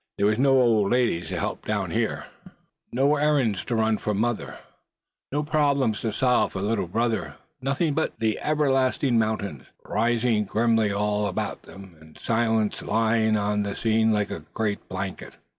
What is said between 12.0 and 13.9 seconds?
and silence lying on the